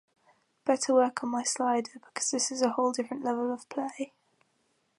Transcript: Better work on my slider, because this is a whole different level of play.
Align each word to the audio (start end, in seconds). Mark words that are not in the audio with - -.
Better 0.65 0.95
work 0.95 1.23
on 1.23 1.29
my 1.29 1.43
slider, 1.43 1.99
because 2.03 2.31
this 2.31 2.51
is 2.51 2.63
a 2.63 2.71
whole 2.71 2.91
different 2.91 3.23
level 3.23 3.53
of 3.53 3.69
play. 3.69 4.13